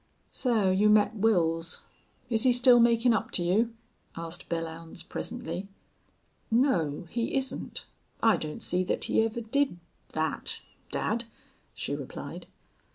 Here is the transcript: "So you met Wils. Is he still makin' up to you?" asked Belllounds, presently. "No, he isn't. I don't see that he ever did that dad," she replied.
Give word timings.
"So 0.31 0.71
you 0.71 0.89
met 0.89 1.15
Wils. 1.17 1.81
Is 2.27 2.41
he 2.41 2.53
still 2.53 2.79
makin' 2.79 3.13
up 3.13 3.29
to 3.33 3.43
you?" 3.43 3.75
asked 4.15 4.49
Belllounds, 4.49 5.07
presently. 5.07 5.67
"No, 6.49 7.05
he 7.11 7.35
isn't. 7.35 7.85
I 8.23 8.35
don't 8.35 8.63
see 8.63 8.83
that 8.85 9.03
he 9.03 9.21
ever 9.21 9.41
did 9.41 9.77
that 10.13 10.61
dad," 10.89 11.25
she 11.75 11.93
replied. 11.95 12.47